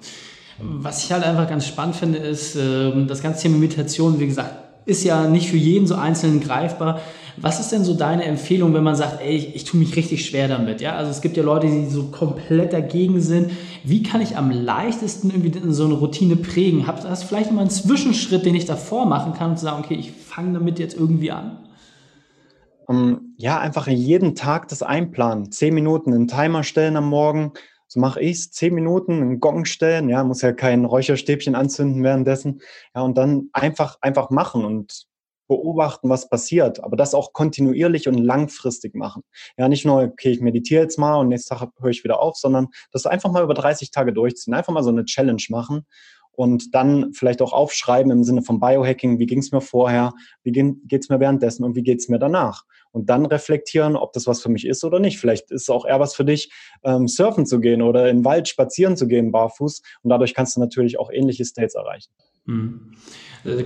Was 0.58 1.04
ich 1.04 1.12
halt 1.12 1.22
einfach 1.22 1.48
ganz 1.48 1.66
spannend 1.66 1.96
finde, 1.96 2.18
ist, 2.18 2.56
ähm, 2.56 3.06
das 3.06 3.22
ganze 3.22 3.42
Thema 3.42 3.58
Meditation, 3.58 4.18
wie 4.18 4.26
gesagt, 4.26 4.54
ist 4.86 5.04
ja 5.04 5.28
nicht 5.28 5.50
für 5.50 5.56
jeden 5.56 5.86
so 5.86 5.96
einzeln 5.96 6.40
greifbar. 6.40 7.00
Was 7.38 7.60
ist 7.60 7.72
denn 7.72 7.84
so 7.84 7.92
deine 7.92 8.24
Empfehlung, 8.24 8.72
wenn 8.72 8.84
man 8.84 8.96
sagt, 8.96 9.20
ey, 9.20 9.36
ich, 9.36 9.54
ich 9.54 9.64
tue 9.64 9.78
mich 9.78 9.94
richtig 9.96 10.24
schwer 10.24 10.48
damit? 10.48 10.80
Ja, 10.80 10.96
also 10.96 11.10
es 11.10 11.20
gibt 11.20 11.36
ja 11.36 11.42
Leute, 11.42 11.66
die 11.66 11.86
so 11.90 12.04
komplett 12.04 12.72
dagegen 12.72 13.20
sind. 13.20 13.50
Wie 13.84 14.02
kann 14.02 14.22
ich 14.22 14.36
am 14.36 14.50
leichtesten 14.50 15.30
irgendwie 15.30 15.52
so 15.72 15.84
eine 15.84 15.94
Routine 15.94 16.36
prägen? 16.36 16.86
Hast 16.86 17.24
du 17.24 17.26
vielleicht 17.26 17.52
mal 17.52 17.60
einen 17.62 17.70
Zwischenschritt, 17.70 18.46
den 18.46 18.54
ich 18.54 18.64
davor 18.64 19.04
machen 19.04 19.34
kann, 19.34 19.50
um 19.50 19.56
zu 19.58 19.64
sagen, 19.64 19.82
okay, 19.84 19.96
ich 19.96 20.12
fange 20.12 20.54
damit 20.54 20.78
jetzt 20.78 20.96
irgendwie 20.96 21.32
an? 21.32 21.58
Um, 22.86 23.34
ja, 23.36 23.58
einfach 23.58 23.88
jeden 23.88 24.34
Tag 24.34 24.68
das 24.68 24.82
einplanen. 24.82 25.50
Zehn 25.52 25.74
Minuten 25.74 26.14
einen 26.14 26.28
Timer 26.28 26.62
stellen 26.62 26.96
am 26.96 27.08
Morgen. 27.08 27.52
So 27.88 28.00
mache 28.00 28.20
ich 28.20 28.38
es. 28.38 28.50
Zehn 28.52 28.74
Minuten 28.74 29.12
einen 29.12 29.40
Gong 29.40 29.64
stellen. 29.64 30.08
Ja, 30.08 30.24
muss 30.24 30.42
ja 30.42 30.52
kein 30.52 30.84
Räucherstäbchen 30.84 31.54
anzünden 31.54 32.02
währenddessen. 32.02 32.60
Ja, 32.94 33.02
und 33.02 33.18
dann 33.18 33.48
einfach, 33.52 33.98
einfach 34.00 34.30
machen 34.30 34.64
und 34.64 35.06
beobachten, 35.48 36.08
was 36.08 36.28
passiert, 36.28 36.82
aber 36.82 36.96
das 36.96 37.14
auch 37.14 37.32
kontinuierlich 37.32 38.08
und 38.08 38.18
langfristig 38.18 38.94
machen. 38.94 39.22
Ja, 39.56 39.68
nicht 39.68 39.84
nur, 39.84 40.02
okay, 40.02 40.30
ich 40.30 40.40
meditiere 40.40 40.82
jetzt 40.82 40.98
mal 40.98 41.16
und 41.16 41.28
nächsten 41.28 41.56
Tag 41.56 41.70
höre 41.78 41.90
ich 41.90 42.04
wieder 42.04 42.20
auf, 42.20 42.36
sondern 42.36 42.68
das 42.90 43.06
einfach 43.06 43.30
mal 43.30 43.44
über 43.44 43.54
30 43.54 43.90
Tage 43.90 44.12
durchziehen, 44.12 44.54
einfach 44.54 44.72
mal 44.72 44.82
so 44.82 44.90
eine 44.90 45.04
Challenge 45.04 45.42
machen 45.48 45.86
und 46.32 46.74
dann 46.74 47.12
vielleicht 47.12 47.42
auch 47.42 47.52
aufschreiben 47.52 48.10
im 48.10 48.24
Sinne 48.24 48.42
von 48.42 48.60
Biohacking, 48.60 49.18
wie 49.18 49.26
ging 49.26 49.38
es 49.38 49.52
mir 49.52 49.60
vorher, 49.60 50.12
wie 50.42 50.52
geht 50.52 51.02
es 51.02 51.08
mir 51.08 51.20
währenddessen 51.20 51.64
und 51.64 51.76
wie 51.76 51.82
geht 51.82 51.98
es 51.98 52.08
mir 52.08 52.18
danach. 52.18 52.64
Und 52.96 53.10
dann 53.10 53.26
reflektieren, 53.26 53.94
ob 53.94 54.14
das 54.14 54.26
was 54.26 54.40
für 54.40 54.48
mich 54.48 54.66
ist 54.66 54.82
oder 54.82 55.00
nicht. 55.00 55.18
Vielleicht 55.18 55.50
ist 55.50 55.62
es 55.62 55.70
auch 55.70 55.84
eher 55.84 56.00
was 56.00 56.14
für 56.14 56.24
dich, 56.24 56.50
ähm, 56.82 57.08
surfen 57.08 57.44
zu 57.44 57.60
gehen 57.60 57.82
oder 57.82 58.08
in 58.08 58.18
den 58.18 58.24
Wald 58.24 58.48
spazieren 58.48 58.96
zu 58.96 59.06
gehen, 59.06 59.32
barfuß. 59.32 59.82
Und 60.02 60.08
dadurch 60.08 60.32
kannst 60.32 60.56
du 60.56 60.60
natürlich 60.60 60.98
auch 60.98 61.10
ähnliche 61.12 61.44
States 61.44 61.74
erreichen. 61.74 62.10
Mhm. 62.46 62.92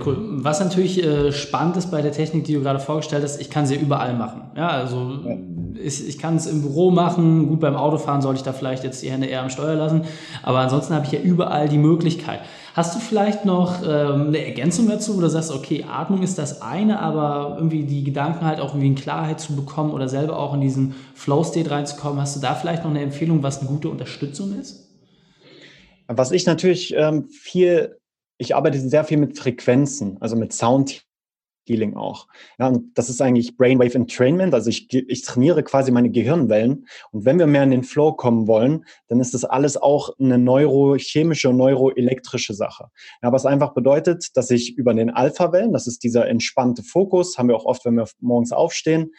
Cool. 0.05 0.17
Was 0.43 0.59
natürlich 0.59 1.01
äh, 1.01 1.31
spannend 1.31 1.77
ist 1.77 1.91
bei 1.91 2.01
der 2.01 2.11
Technik, 2.11 2.43
die 2.43 2.53
du 2.55 2.61
gerade 2.61 2.79
vorgestellt 2.79 3.23
hast, 3.23 3.39
ich 3.39 3.49
kann 3.49 3.65
sie 3.65 3.75
überall 3.75 4.13
machen. 4.13 4.51
Ja, 4.55 4.67
also 4.67 5.19
ja. 5.25 5.37
Ich, 5.81 6.07
ich 6.07 6.19
kann 6.19 6.35
es 6.35 6.45
im 6.45 6.61
Büro 6.61 6.91
machen. 6.91 7.47
Gut, 7.47 7.61
beim 7.61 7.75
Autofahren 7.75 8.21
sollte 8.21 8.39
ich 8.39 8.43
da 8.43 8.51
vielleicht 8.51 8.83
jetzt 8.83 9.01
die 9.01 9.09
Hände 9.09 9.27
eher 9.27 9.41
am 9.41 9.49
Steuer 9.49 9.75
lassen. 9.75 10.03
Aber 10.43 10.59
ansonsten 10.59 10.93
habe 10.93 11.05
ich 11.05 11.13
ja 11.13 11.21
überall 11.21 11.69
die 11.69 11.77
Möglichkeit. 11.77 12.41
Hast 12.73 12.95
du 12.95 12.99
vielleicht 12.99 13.43
noch 13.43 13.81
ähm, 13.83 14.27
eine 14.27 14.45
Ergänzung 14.45 14.87
dazu, 14.87 15.17
wo 15.17 15.21
du 15.21 15.29
sagst, 15.29 15.51
okay, 15.51 15.85
Atmung 15.89 16.23
ist 16.23 16.37
das 16.37 16.61
eine, 16.61 16.99
aber 16.99 17.55
irgendwie 17.57 17.83
die 17.83 18.03
Gedanken 18.03 18.45
halt 18.45 18.61
auch 18.61 18.69
irgendwie 18.69 18.87
in 18.87 18.95
Klarheit 18.95 19.41
zu 19.41 19.55
bekommen 19.55 19.91
oder 19.91 20.07
selber 20.07 20.39
auch 20.39 20.53
in 20.53 20.61
diesen 20.61 20.95
Flow-State 21.15 21.69
reinzukommen, 21.69 22.21
hast 22.21 22.37
du 22.37 22.39
da 22.39 22.55
vielleicht 22.55 22.83
noch 22.83 22.91
eine 22.91 23.01
Empfehlung, 23.01 23.43
was 23.43 23.59
eine 23.59 23.67
gute 23.67 23.89
Unterstützung 23.89 24.57
ist? 24.57 24.89
Was 26.07 26.31
ich 26.31 26.45
natürlich 26.45 26.93
ähm, 26.95 27.27
viel, 27.29 27.97
ich 28.37 28.55
arbeite 28.55 28.79
sehr 28.79 29.03
viel 29.03 29.17
mit 29.17 29.37
Frequenzen, 29.37 30.17
also 30.21 30.37
mit 30.37 30.53
Sound 30.53 31.03
Healing 31.65 31.95
auch. 31.95 32.27
Ja, 32.59 32.67
und 32.67 32.97
das 32.97 33.09
ist 33.09 33.21
eigentlich 33.21 33.57
Brainwave 33.57 33.95
Entrainment. 33.95 34.53
Also 34.53 34.69
ich, 34.69 34.91
ich 34.93 35.21
trainiere 35.23 35.63
quasi 35.63 35.91
meine 35.91 36.09
Gehirnwellen. 36.09 36.87
Und 37.11 37.25
wenn 37.25 37.39
wir 37.39 37.47
mehr 37.47 37.63
in 37.63 37.71
den 37.71 37.83
Flow 37.83 38.13
kommen 38.13 38.47
wollen, 38.47 38.85
dann 39.07 39.19
ist 39.19 39.33
das 39.33 39.45
alles 39.45 39.77
auch 39.77 40.09
eine 40.19 40.37
neurochemische 40.37 41.53
neuroelektrische 41.53 42.53
Sache. 42.53 42.87
Ja, 43.21 43.31
was 43.31 43.45
einfach 43.45 43.73
bedeutet, 43.73 44.29
dass 44.35 44.51
ich 44.51 44.77
über 44.77 44.93
den 44.93 45.09
Alpha-Wellen, 45.09 45.73
das 45.73 45.87
ist 45.87 46.03
dieser 46.03 46.27
entspannte 46.27 46.83
Fokus, 46.83 47.37
haben 47.37 47.49
wir 47.49 47.55
auch 47.55 47.65
oft, 47.65 47.85
wenn 47.85 47.95
wir 47.95 48.07
morgens 48.19 48.51
aufstehen, 48.51 49.11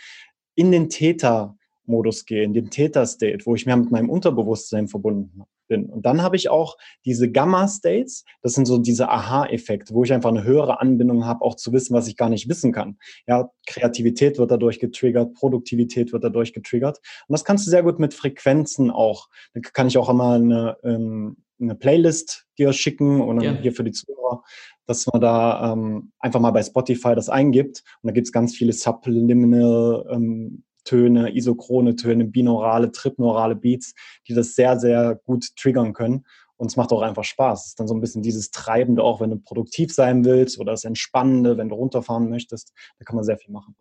in 0.54 0.72
den 0.72 0.88
Theta 0.88 1.56
Modus 1.84 2.24
gehe, 2.24 2.44
in 2.44 2.52
den 2.52 2.70
Theta-State, 2.70 3.44
wo 3.44 3.54
ich 3.54 3.66
mehr 3.66 3.76
mit 3.76 3.90
meinem 3.90 4.10
Unterbewusstsein 4.10 4.88
verbunden 4.88 5.42
bin. 5.72 5.86
Und 5.86 6.04
dann 6.04 6.22
habe 6.22 6.36
ich 6.36 6.50
auch 6.50 6.76
diese 7.06 7.30
Gamma-States, 7.30 8.24
das 8.42 8.52
sind 8.52 8.66
so 8.66 8.76
diese 8.78 9.08
Aha-Effekte, 9.08 9.94
wo 9.94 10.04
ich 10.04 10.12
einfach 10.12 10.28
eine 10.28 10.44
höhere 10.44 10.80
Anbindung 10.80 11.24
habe, 11.24 11.42
auch 11.42 11.56
zu 11.56 11.72
wissen, 11.72 11.94
was 11.94 12.08
ich 12.08 12.16
gar 12.16 12.28
nicht 12.28 12.48
wissen 12.48 12.72
kann. 12.72 12.98
Ja, 13.26 13.50
Kreativität 13.66 14.38
wird 14.38 14.50
dadurch 14.50 14.80
getriggert, 14.80 15.32
Produktivität 15.32 16.12
wird 16.12 16.24
dadurch 16.24 16.52
getriggert. 16.52 16.98
Und 17.26 17.32
das 17.32 17.44
kannst 17.44 17.66
du 17.66 17.70
sehr 17.70 17.82
gut 17.82 17.98
mit 17.98 18.12
Frequenzen 18.12 18.90
auch. 18.90 19.28
Da 19.54 19.60
kann 19.60 19.86
ich 19.86 19.96
auch 19.96 20.10
einmal 20.10 20.42
eine, 20.42 20.76
ähm, 20.84 21.38
eine 21.58 21.74
Playlist 21.74 22.46
dir 22.58 22.72
schicken 22.74 23.22
und 23.22 23.40
ja. 23.40 23.52
hier 23.52 23.72
für 23.72 23.84
die 23.84 23.92
Zuhörer, 23.92 24.42
dass 24.86 25.06
man 25.06 25.22
da 25.22 25.72
ähm, 25.72 26.12
einfach 26.18 26.40
mal 26.40 26.50
bei 26.50 26.62
Spotify 26.62 27.14
das 27.14 27.30
eingibt. 27.30 27.82
Und 28.02 28.08
da 28.08 28.12
gibt 28.12 28.26
es 28.26 28.32
ganz 28.32 28.54
viele 28.54 28.74
Subliminal 28.74 30.04
ähm, 30.10 30.64
Töne, 30.84 31.34
isochrone 31.34 31.96
Töne, 31.96 32.24
binaurale, 32.24 32.92
tripneurale 32.92 33.56
Beats, 33.56 33.94
die 34.28 34.34
das 34.34 34.54
sehr, 34.54 34.78
sehr 34.78 35.20
gut 35.24 35.46
triggern 35.56 35.92
können. 35.92 36.24
Und 36.56 36.70
es 36.70 36.76
macht 36.76 36.92
auch 36.92 37.02
einfach 37.02 37.24
Spaß. 37.24 37.62
Es 37.62 37.66
ist 37.68 37.80
dann 37.80 37.88
so 37.88 37.94
ein 37.94 38.00
bisschen 38.00 38.22
dieses 38.22 38.50
Treibende, 38.50 39.02
auch 39.02 39.20
wenn 39.20 39.30
du 39.30 39.36
produktiv 39.36 39.92
sein 39.92 40.24
willst 40.24 40.60
oder 40.60 40.72
das 40.72 40.84
Entspannende, 40.84 41.56
wenn 41.58 41.68
du 41.68 41.74
runterfahren 41.74 42.28
möchtest. 42.28 42.72
Da 42.98 43.04
kann 43.04 43.16
man 43.16 43.24
sehr 43.24 43.38
viel 43.38 43.52
machen. 43.52 43.74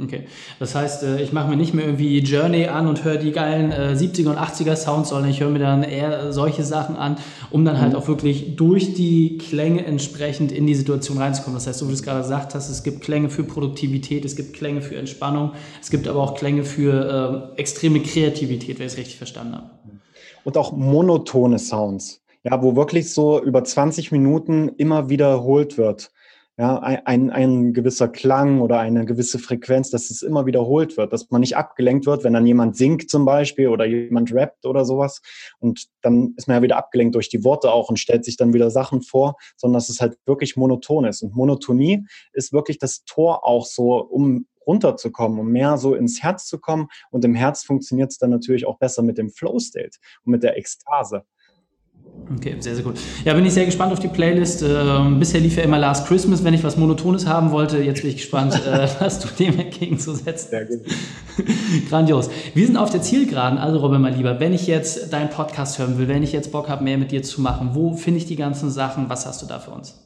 Okay, 0.00 0.24
das 0.58 0.74
heißt, 0.74 1.04
äh, 1.04 1.22
ich 1.22 1.32
mache 1.32 1.48
mir 1.48 1.56
nicht 1.56 1.72
mehr 1.72 1.84
irgendwie 1.84 2.18
Journey 2.18 2.66
an 2.66 2.88
und 2.88 3.04
höre 3.04 3.16
die 3.16 3.30
geilen 3.30 3.72
70er 3.72 4.24
äh, 4.24 4.28
und 4.28 4.38
80er 4.38 4.74
Sounds, 4.74 5.10
sondern 5.10 5.30
ich 5.30 5.40
höre 5.40 5.50
mir 5.50 5.60
dann 5.60 5.84
eher 5.84 6.32
solche 6.32 6.64
Sachen 6.64 6.96
an, 6.96 7.16
um 7.50 7.64
dann 7.64 7.80
halt 7.80 7.92
mhm. 7.92 7.98
auch 7.98 8.08
wirklich 8.08 8.56
durch 8.56 8.94
die 8.94 9.38
Klänge 9.38 9.84
entsprechend 9.84 10.50
in 10.50 10.66
die 10.66 10.74
Situation 10.74 11.18
reinzukommen. 11.18 11.54
Das 11.54 11.68
heißt, 11.68 11.78
so 11.78 11.86
wie 11.86 11.90
du 11.90 11.94
es 11.94 12.02
gerade 12.02 12.22
gesagt 12.22 12.56
hast, 12.56 12.70
es 12.70 12.82
gibt 12.82 13.02
Klänge 13.02 13.30
für 13.30 13.44
Produktivität, 13.44 14.24
es 14.24 14.34
gibt 14.34 14.54
Klänge 14.54 14.82
für 14.82 14.96
Entspannung, 14.96 15.52
es 15.80 15.90
gibt 15.90 16.08
aber 16.08 16.20
auch 16.20 16.34
Klänge 16.34 16.64
für 16.64 17.52
äh, 17.54 17.60
extreme 17.60 18.00
Kreativität, 18.00 18.80
wenn 18.80 18.86
ich 18.86 18.94
es 18.94 18.98
richtig 18.98 19.16
verstanden 19.16 19.54
habe. 19.54 19.70
Und 20.42 20.56
auch 20.56 20.72
monotone 20.72 21.60
Sounds, 21.60 22.20
ja, 22.42 22.60
wo 22.60 22.74
wirklich 22.74 23.12
so 23.12 23.40
über 23.40 23.62
20 23.62 24.10
Minuten 24.10 24.70
immer 24.76 25.08
wiederholt 25.08 25.78
wird 25.78 26.10
ja, 26.56 26.78
ein, 26.78 27.30
ein 27.30 27.72
gewisser 27.72 28.06
Klang 28.06 28.60
oder 28.60 28.78
eine 28.78 29.04
gewisse 29.04 29.40
Frequenz, 29.40 29.90
dass 29.90 30.10
es 30.10 30.22
immer 30.22 30.46
wiederholt 30.46 30.96
wird, 30.96 31.12
dass 31.12 31.28
man 31.30 31.40
nicht 31.40 31.56
abgelenkt 31.56 32.06
wird, 32.06 32.22
wenn 32.22 32.32
dann 32.32 32.46
jemand 32.46 32.76
singt 32.76 33.10
zum 33.10 33.24
Beispiel 33.24 33.68
oder 33.68 33.84
jemand 33.84 34.32
rappt 34.32 34.64
oder 34.64 34.84
sowas. 34.84 35.20
Und 35.58 35.86
dann 36.00 36.34
ist 36.36 36.46
man 36.46 36.58
ja 36.58 36.62
wieder 36.62 36.76
abgelenkt 36.76 37.16
durch 37.16 37.28
die 37.28 37.42
Worte 37.42 37.72
auch 37.72 37.88
und 37.88 37.98
stellt 37.98 38.24
sich 38.24 38.36
dann 38.36 38.52
wieder 38.52 38.70
Sachen 38.70 39.02
vor, 39.02 39.34
sondern 39.56 39.78
dass 39.78 39.88
es 39.88 40.00
halt 40.00 40.16
wirklich 40.26 40.56
monoton 40.56 41.06
ist. 41.06 41.22
Und 41.22 41.34
Monotonie 41.34 42.06
ist 42.32 42.52
wirklich 42.52 42.78
das 42.78 43.04
Tor 43.04 43.44
auch 43.44 43.66
so, 43.66 43.96
um 43.96 44.46
runterzukommen, 44.64 45.40
um 45.40 45.50
mehr 45.50 45.76
so 45.76 45.94
ins 45.94 46.22
Herz 46.22 46.46
zu 46.46 46.60
kommen. 46.60 46.86
Und 47.10 47.24
im 47.24 47.34
Herz 47.34 47.64
funktioniert 47.64 48.12
es 48.12 48.18
dann 48.18 48.30
natürlich 48.30 48.64
auch 48.64 48.78
besser 48.78 49.02
mit 49.02 49.18
dem 49.18 49.30
Flow-State 49.30 49.98
und 50.24 50.30
mit 50.30 50.44
der 50.44 50.56
Ekstase. 50.56 51.24
Okay, 52.36 52.56
sehr, 52.58 52.74
sehr 52.74 52.84
gut. 52.84 52.98
Ja, 53.24 53.34
bin 53.34 53.44
ich 53.44 53.52
sehr 53.52 53.66
gespannt 53.66 53.92
auf 53.92 54.00
die 54.00 54.08
Playlist. 54.08 54.62
Ähm, 54.62 55.18
bisher 55.18 55.40
lief 55.40 55.56
ja 55.56 55.62
immer 55.62 55.78
Last 55.78 56.06
Christmas, 56.06 56.42
wenn 56.42 56.54
ich 56.54 56.64
was 56.64 56.76
Monotones 56.76 57.26
haben 57.26 57.50
wollte. 57.50 57.78
Jetzt 57.78 58.00
bin 58.00 58.10
ich 58.10 58.16
gespannt, 58.16 58.54
äh, 58.66 58.88
was 58.98 59.20
du 59.20 59.28
dem 59.28 59.58
entgegenzusetzen 59.58 60.50
Sehr 60.50 60.64
gut. 60.64 60.80
Grandios. 61.90 62.30
Wir 62.54 62.66
sind 62.66 62.76
auf 62.76 62.90
der 62.90 63.02
Zielgeraden. 63.02 63.58
Also, 63.58 63.78
Robin, 63.78 64.00
mein 64.00 64.16
Lieber, 64.16 64.40
wenn 64.40 64.52
ich 64.54 64.66
jetzt 64.66 65.12
deinen 65.12 65.28
Podcast 65.28 65.78
hören 65.78 65.98
will, 65.98 66.08
wenn 66.08 66.22
ich 66.22 66.32
jetzt 66.32 66.50
Bock 66.50 66.68
habe, 66.68 66.82
mehr 66.82 66.96
mit 66.96 67.10
dir 67.10 67.22
zu 67.22 67.42
machen, 67.42 67.70
wo 67.74 67.94
finde 67.94 68.18
ich 68.18 68.26
die 68.26 68.36
ganzen 68.36 68.70
Sachen? 68.70 69.10
Was 69.10 69.26
hast 69.26 69.42
du 69.42 69.46
da 69.46 69.58
für 69.58 69.72
uns? 69.72 70.03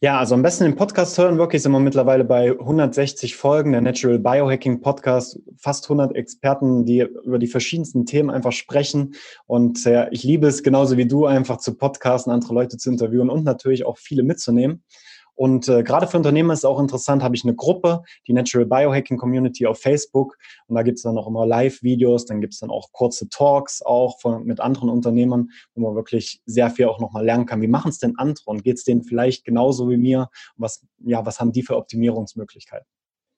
Ja, 0.00 0.20
also 0.20 0.36
am 0.36 0.42
besten 0.42 0.62
den 0.62 0.76
Podcast 0.76 1.18
hören. 1.18 1.38
Wirklich 1.38 1.60
sind 1.60 1.72
wir 1.72 1.80
mittlerweile 1.80 2.22
bei 2.22 2.52
160 2.52 3.34
Folgen, 3.34 3.72
der 3.72 3.80
Natural 3.80 4.20
Biohacking 4.20 4.80
Podcast. 4.80 5.40
Fast 5.56 5.86
100 5.86 6.14
Experten, 6.14 6.84
die 6.84 7.00
über 7.00 7.40
die 7.40 7.48
verschiedensten 7.48 8.06
Themen 8.06 8.30
einfach 8.30 8.52
sprechen. 8.52 9.16
Und 9.46 9.84
äh, 9.86 10.08
ich 10.12 10.22
liebe 10.22 10.46
es 10.46 10.62
genauso 10.62 10.96
wie 10.98 11.08
du, 11.08 11.26
einfach 11.26 11.56
zu 11.56 11.74
podcasten, 11.74 12.32
andere 12.32 12.54
Leute 12.54 12.76
zu 12.76 12.90
interviewen 12.90 13.28
und 13.28 13.42
natürlich 13.42 13.86
auch 13.86 13.98
viele 13.98 14.22
mitzunehmen. 14.22 14.84
Und 15.38 15.68
äh, 15.68 15.84
gerade 15.84 16.08
für 16.08 16.16
Unternehmer 16.16 16.52
ist 16.52 16.60
es 16.60 16.64
auch 16.64 16.80
interessant, 16.80 17.22
habe 17.22 17.36
ich 17.36 17.44
eine 17.44 17.54
Gruppe, 17.54 18.02
die 18.26 18.32
Natural 18.32 18.66
Biohacking 18.66 19.18
Community 19.18 19.68
auf 19.68 19.78
Facebook. 19.78 20.36
Und 20.66 20.74
da 20.74 20.82
gibt 20.82 20.96
es 20.96 21.04
dann 21.04 21.16
auch 21.16 21.28
immer 21.28 21.46
Live-Videos, 21.46 22.24
dann 22.24 22.40
gibt 22.40 22.54
es 22.54 22.60
dann 22.60 22.70
auch 22.70 22.90
kurze 22.90 23.28
Talks 23.28 23.80
auch 23.80 24.18
von, 24.18 24.44
mit 24.44 24.58
anderen 24.58 24.88
Unternehmern, 24.88 25.50
wo 25.76 25.82
man 25.82 25.94
wirklich 25.94 26.42
sehr 26.44 26.70
viel 26.70 26.86
auch 26.86 26.98
nochmal 26.98 27.24
lernen 27.24 27.46
kann. 27.46 27.62
Wie 27.62 27.68
machen 27.68 27.90
es 27.90 27.98
denn 27.98 28.14
andere 28.18 28.42
und 28.46 28.64
geht 28.64 28.78
es 28.78 28.84
denen 28.84 29.04
vielleicht 29.04 29.44
genauso 29.44 29.88
wie 29.88 29.96
mir? 29.96 30.28
Und 30.56 30.62
was, 30.64 30.84
ja, 31.04 31.24
was 31.24 31.38
haben 31.38 31.52
die 31.52 31.62
für 31.62 31.76
Optimierungsmöglichkeiten? 31.76 32.88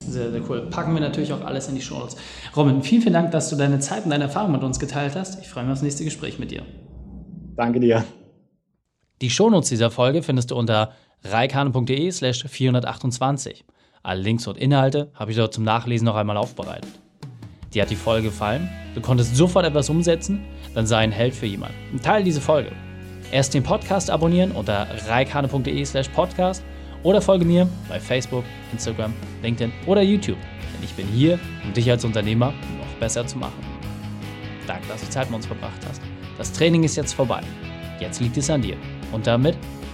Sehr, 0.02 0.30
sehr 0.30 0.40
cool. 0.49 0.71
Packen 0.71 0.95
wir 0.95 1.02
natürlich 1.02 1.35
auch 1.35 1.45
alles 1.45 1.69
in 1.69 1.75
die 1.75 1.83
Show 1.83 1.99
Notes. 1.99 2.16
Robin, 2.57 2.83
vielen, 2.83 3.02
vielen 3.02 3.12
Dank, 3.12 3.30
dass 3.33 3.50
du 3.50 3.57
deine 3.57 3.78
Zeit 3.78 4.04
und 4.04 4.11
deine 4.11 4.25
Erfahrung 4.25 4.52
mit 4.52 4.62
uns 4.62 4.80
geteilt 4.80 5.16
hast. 5.16 5.38
Ich 5.42 5.50
freue 5.50 5.64
mich 5.64 5.73
aufs 5.75 5.83
nächste 5.83 6.04
Gespräch 6.04 6.38
mit 6.38 6.50
dir. 6.50 6.62
Danke 7.57 7.78
dir. 7.78 8.07
Die 9.21 9.28
Shownotes 9.28 9.69
dieser 9.69 9.90
Folge 9.90 10.23
findest 10.23 10.50
du 10.50 10.57
unter 10.57 10.95
reikane.de 11.25 12.11
slash 12.11 12.45
428. 12.45 13.65
Alle 14.03 14.23
Links 14.23 14.47
und 14.47 14.57
Inhalte 14.57 15.11
habe 15.15 15.31
ich 15.31 15.37
dort 15.37 15.53
zum 15.53 15.65
Nachlesen 15.65 16.07
noch 16.07 16.17
einmal 16.17 16.37
aufbereitet. 16.37 16.91
Dir 17.75 17.83
hat 17.83 17.91
die 17.91 17.97
Folge 17.97 18.29
gefallen? 18.29 18.69
Du 18.95 19.00
konntest 19.00 19.37
sofort 19.37 19.65
etwas 19.65 19.91
umsetzen? 19.91 20.45
Dann 20.75 20.87
sei 20.87 20.99
ein 20.99 21.12
Held 21.12 21.35
für 21.35 21.47
jemanden. 21.47 22.00
Teile 22.03 22.25
diese 22.25 22.41
Folge. 22.41 22.73
Erst 23.31 23.55
den 23.55 23.62
Podcast 23.62 24.11
abonnieren 24.11 24.53
unter 24.53 24.89
reikane.de 25.07 25.85
slash 25.85 26.09
podcast 26.09 26.65
oder 27.03 27.23
folge 27.23 27.45
mir 27.45 27.69
bei 27.89 28.00
Facebook, 28.00 28.45
Instagram, 28.73 29.15
LinkedIn 29.43 29.73
oder 29.87 30.03
YouTube. 30.03 30.39
Denn 30.75 30.83
ich 30.83 30.95
bin 30.95 31.07
hier, 31.07 31.39
um 31.65 31.73
dich 31.73 31.89
als 31.91 32.05
Unternehmer 32.05 32.53
noch 32.79 32.99
besser 32.99 33.27
zu 33.27 33.39
machen. 33.39 33.65
Danke, 34.67 34.89
dass 34.89 35.00
du 35.03 35.11
Zeit 35.11 35.27
mit 35.29 35.37
uns 35.37 35.47
verbracht 35.47 35.81
hast. 35.89 36.03
Das 36.39 36.53
Training 36.53 36.85
ist 36.85 36.97
jetzt 36.97 37.12
vorbei. 37.12 37.43
Jetzt 38.00 38.21
liegt 38.21 38.37
es 38.37 38.50
an 38.50 38.62
dir. 38.62 38.77
Und 39.12 39.27
damit 39.27 39.57